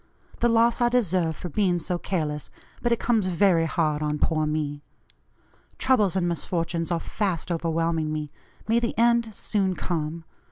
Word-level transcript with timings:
The 0.39 0.49
loss 0.49 0.81
I 0.81 0.89
deserve 0.89 1.35
for 1.35 1.49
being 1.49 1.77
so 1.77 1.99
careless, 1.99 2.49
but 2.81 2.91
it 2.91 2.97
comes 2.99 3.27
very 3.27 3.67
hard 3.67 4.01
on 4.01 4.17
poor 4.17 4.47
me. 4.47 4.81
Troubles 5.77 6.15
and 6.15 6.27
misfortunes 6.27 6.89
are 6.89 6.99
fast 6.99 7.51
overwhelming 7.51 8.11
me; 8.11 8.31
may 8.67 8.79
the 8.79 8.97
end 8.97 9.29
soon 9.35 9.75
come. 9.75 10.23